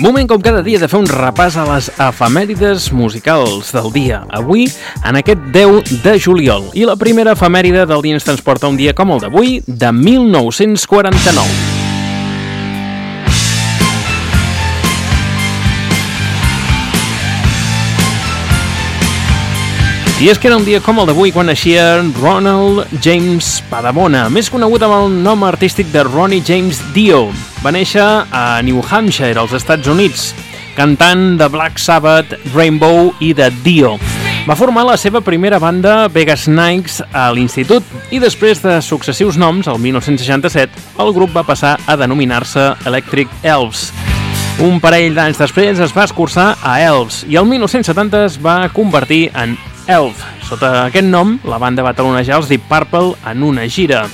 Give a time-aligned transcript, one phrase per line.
[0.00, 4.22] Moment com cada dia de fer un repàs a les efemèrides musicals del dia.
[4.32, 4.64] Avui,
[5.04, 6.70] en aquest 10 de juliol.
[6.72, 11.69] I la primera efemèride del dia ens transporta un dia com el d'avui, de 1949.
[20.20, 24.50] I és que era un dia com el d'avui quan naixia Ronald James Padabona, més
[24.52, 27.22] conegut amb el nom artístic de Ronnie James Dio.
[27.64, 30.26] Va néixer a New Hampshire, als Estats Units,
[30.76, 33.94] cantant de Black Sabbath, Rainbow i de Dio.
[34.44, 39.72] Va formar la seva primera banda Vegas Nikes a l'institut i després de successius noms,
[39.72, 43.88] el 1967, el grup va passar a denominar-se Electric Elves.
[44.60, 49.30] Un parell d'anys després es va escurçar a Elves i el 1970 es va convertir
[49.32, 49.56] en
[49.90, 50.22] Elf.
[50.46, 54.04] Sota aquest nom, la banda va talonejar els Deep Purple en una gira.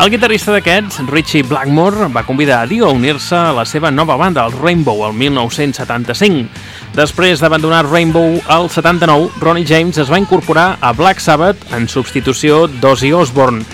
[0.00, 4.16] El guitarrista d'aquests, Richie Blackmore, va convidar a Dio a unir-se a la seva nova
[4.16, 6.48] banda, el Rainbow, el 1975.
[6.96, 12.66] Després d'abandonar Rainbow al 79, Ronnie James es va incorporar a Black Sabbath en substitució
[12.80, 13.64] d'Ozzy Osbourne.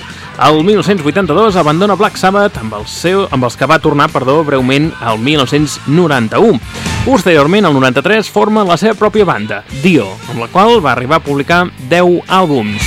[0.42, 4.92] El 1982 abandona Black Sabbath amb, el seu, amb els que va tornar perdó, breument
[5.00, 6.95] al 1991.
[7.06, 11.22] Posteriorment, el 93, forma la seva pròpia banda, Dio, amb la qual va arribar a
[11.22, 12.82] publicar 10 àlbums.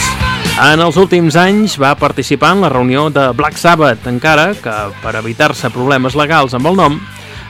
[0.60, 5.16] En els últims anys va participar en la reunió de Black Sabbath, encara que, per
[5.22, 7.00] evitar-se problemes legals amb el nom,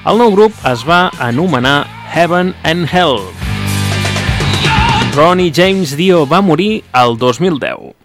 [0.05, 3.17] el nou grup es va anomenar Heaven and Hell.
[5.17, 7.98] Ronnie James Dio va morir el 2010.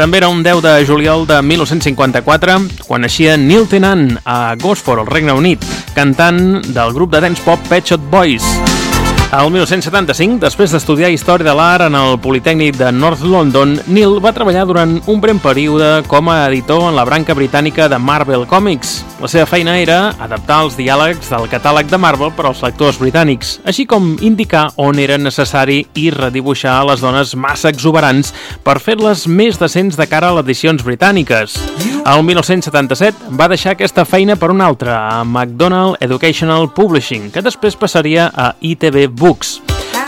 [0.00, 2.54] També era un 10 de juliol de 1954
[2.88, 7.68] quan naixia Neil Tennant a Gosford, al Regne Unit, cantant del grup de dance pop
[7.68, 8.79] Pet Shop Boys.
[9.30, 14.32] Al 1975, després d'estudiar Història de l'Art en el Politècnic de North London, Neil va
[14.34, 19.04] treballar durant un breu període com a editor en la branca britànica de Marvel Comics.
[19.22, 23.60] La seva feina era adaptar els diàlegs del catàleg de Marvel per als lectors britànics,
[23.62, 28.34] així com indicar on era necessari i redibuixar les dones massa exuberants
[28.66, 31.54] per fer-les més decents de cara a les edicions britàniques.
[32.00, 37.76] El 1977 va deixar aquesta feina per una altra, a McDonald Educational Publishing, que després
[37.78, 39.60] passaria a ITV Books.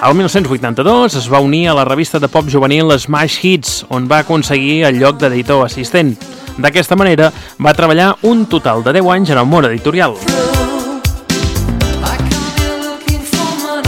[0.03, 4.23] El 1982 es va unir a la revista de pop juvenil Smash Hits, on va
[4.25, 6.17] aconseguir el lloc d'editor assistent.
[6.57, 7.29] D'aquesta manera,
[7.61, 10.17] va treballar un total de 10 anys en el món editorial.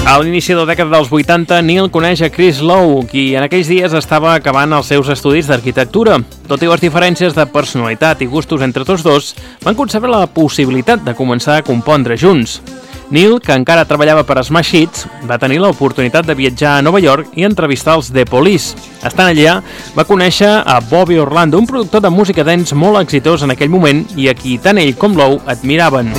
[0.04, 3.72] A l'inici de la dècada dels 80, Neil coneix a Chris Lowe, qui en aquells
[3.72, 6.18] dies estava acabant els seus estudis d'arquitectura.
[6.46, 9.32] Tot i les diferències de personalitat i gustos entre tots dos,
[9.64, 12.60] van concebre la possibilitat de començar a compondre junts.
[13.10, 17.36] Neil, que encara treballava per Smash Hits, va tenir l'oportunitat de viatjar a Nova York
[17.36, 18.78] i entrevistar els The Police.
[19.04, 19.58] Estant allà,
[19.96, 24.06] va conèixer a Bobby Orlando, un productor de música dance molt exitós en aquell moment
[24.16, 26.14] i a qui tant ell com Lowe admiraven.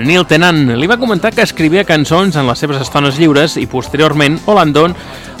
[0.00, 4.38] Neil Tennant li va comentar que escrivia cançons en les seves estones lliures i posteriorment
[4.46, 4.86] Orlando,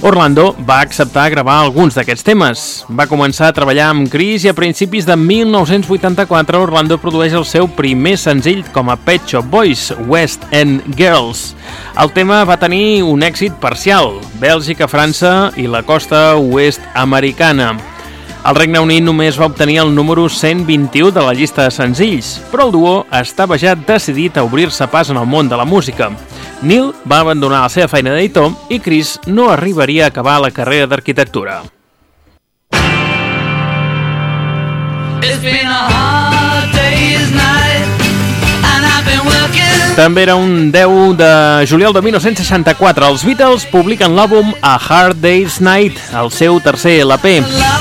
[0.02, 2.64] Orlando va acceptar gravar alguns d'aquests temes.
[2.90, 7.70] Va començar a treballar amb Chris i a principis de 1984 Orlando produeix el seu
[7.70, 11.52] primer senzill com a Pet Shop Boys, West End Girls.
[11.94, 17.76] El tema va tenir un èxit parcial, Bèlgica, França i la costa oest americana.
[18.42, 22.66] El Regne Unit només va obtenir el número 121 de la llista de senzills, però
[22.66, 26.10] el duo estava ja decidit a obrir-se pas en el món de la música.
[26.60, 30.90] Neil va abandonar la seva feina d'editor i Chris no arribaria a acabar la carrera
[30.90, 31.62] d'arquitectura.
[35.22, 36.41] It's been a hard
[39.96, 43.06] també era un 10 de juliol de 1964.
[43.12, 47.38] Els Beatles publiquen l'àlbum A Hard Day's Night, el seu tercer LP.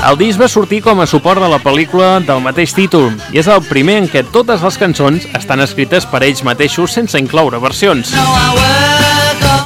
[0.09, 3.47] El disc va sortir com a suport de la pel·lícula del mateix títol i és
[3.47, 8.11] el primer en què totes les cançons estan escrites per ells mateixos sense incloure versions.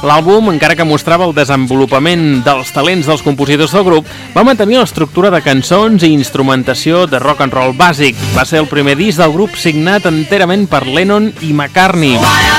[0.04, 5.30] L'àlbum, encara que mostrava el desenvolupament dels talents dels compositors del grup, va mantenir l'estructura
[5.32, 8.18] de cançons i instrumentació de rock and roll bàsic.
[8.36, 12.18] Va ser el primer disc del grup signat enterament per Lennon i McCartney.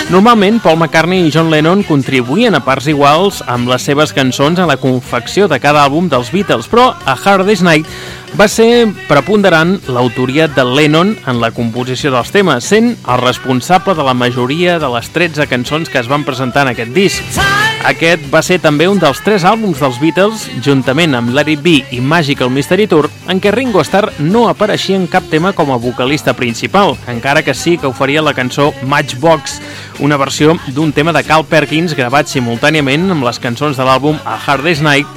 [0.09, 4.67] Normalment, Paul McCartney i John Lennon contribuïen a parts iguals amb les seves cançons a
[4.69, 7.85] la confecció de cada àlbum dels Beatles, però a Hard Day's Night
[8.35, 14.03] va ser preponderant l'autoria de Lennon en la composició dels temes, sent el responsable de
[14.03, 17.39] la majoria de les 13 cançons que es van presentar en aquest disc.
[17.87, 22.01] Aquest va ser també un dels tres àlbums dels Beatles, juntament amb It Be i
[22.01, 26.33] Magical Mystery Tour, en què Ringo Starr no apareixia en cap tema com a vocalista
[26.33, 29.61] principal, encara que sí que oferia la cançó Matchbox,
[29.99, 34.35] una versió d'un tema de Carl Perkins gravat simultàniament amb les cançons de l'àlbum A
[34.35, 35.07] Hard Day's Night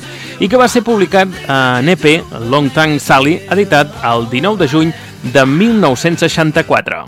[0.41, 2.07] i que va ser publicat en EP
[2.51, 4.93] Long Tongue Sally, editat el 19 de juny
[5.35, 7.05] de 1964.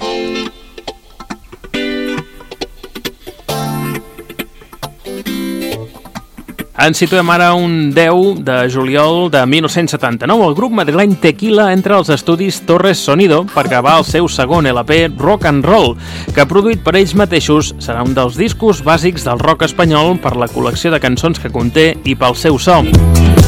[6.72, 10.46] Ens situem ara un 10 de juliol de 1979.
[10.48, 15.10] El grup madrileny Tequila entra als estudis Torres Sonido per gravar el seu segon LP
[15.18, 15.98] Rock and Roll,
[16.32, 20.48] que produït per ells mateixos serà un dels discos bàsics del rock espanyol per la
[20.48, 22.80] col·lecció de cançons que conté i pel seu so.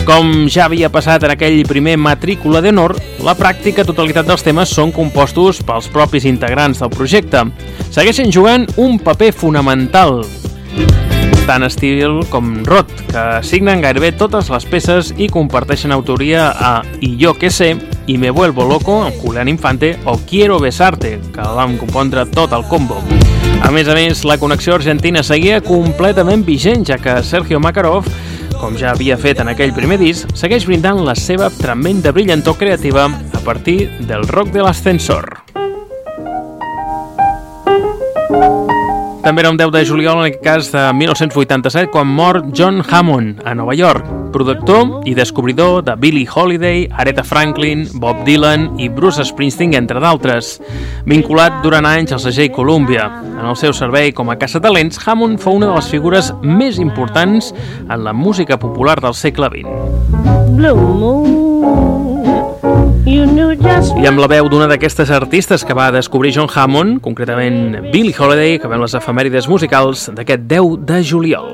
[0.05, 4.93] Com ja havia passat en aquell primer matrícula d'honor, la pràctica totalitat dels temes són
[4.93, 7.47] compostos pels propis integrants del projecte.
[7.89, 10.21] Segueixen jugant un paper fonamental
[11.47, 16.73] tant estil com Rot, que signen gairebé totes les peces i comparteixen autoria a
[17.05, 17.75] I yo que sé,
[18.07, 23.01] i Me vuelvo loco, Julián Infante, o Quiero besarte, que vam compondre tot el combo.
[23.63, 28.09] A més a més, la connexió argentina seguia completament vigent, ja que Sergio Makarov
[28.61, 33.11] com ja havia fet en aquell primer disc, segueix brindant la seva tremenda brillantor creativa
[33.11, 35.44] a partir del rock de l'ascensor.
[39.25, 43.41] També era un 10 de juliol, en aquest cas de 1987, quan mor John Hammond,
[43.49, 44.05] a Nova York,
[44.35, 50.59] productor i descobridor de Billie Holiday, Aretha Franklin, Bob Dylan i Bruce Springsteen, entre d'altres.
[51.09, 53.09] Vinculat durant anys al segell Columbia.
[53.33, 57.55] En el seu servei com a caçatalents, Hammond fou una de les figures més importants
[57.89, 60.53] en la música popular del segle XX.
[60.53, 62.04] Blue Moon
[64.01, 68.57] i amb la veu d'una d'aquestes artistes que va descobrir John Hammond, concretament Billie Holiday,
[68.59, 71.53] que veiem les efemèrides musicals d'aquest 10 de juliol.